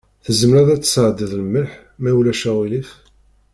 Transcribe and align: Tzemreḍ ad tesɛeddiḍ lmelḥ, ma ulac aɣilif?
Tzemreḍ 0.25 0.67
ad 0.71 0.81
tesɛeddiḍ 0.81 1.31
lmelḥ, 1.41 1.71
ma 2.01 2.11
ulac 2.17 2.41
aɣilif? 2.51 2.89